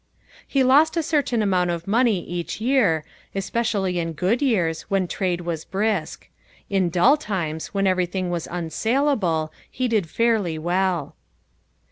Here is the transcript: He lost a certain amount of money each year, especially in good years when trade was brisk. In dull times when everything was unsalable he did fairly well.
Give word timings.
He 0.47 0.63
lost 0.63 0.97
a 0.97 1.03
certain 1.03 1.43
amount 1.43 1.69
of 1.69 1.85
money 1.87 2.25
each 2.25 2.59
year, 2.59 3.05
especially 3.35 3.99
in 3.99 4.13
good 4.13 4.41
years 4.41 4.81
when 4.89 5.07
trade 5.07 5.41
was 5.41 5.63
brisk. 5.63 6.27
In 6.71 6.89
dull 6.89 7.17
times 7.17 7.67
when 7.67 7.85
everything 7.85 8.31
was 8.31 8.47
unsalable 8.49 9.51
he 9.69 9.87
did 9.87 10.09
fairly 10.09 10.57
well. 10.57 11.15